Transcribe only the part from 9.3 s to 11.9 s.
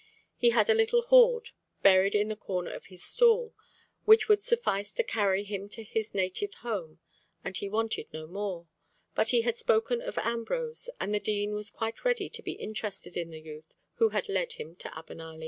had spoken of Ambrose, and the Dean was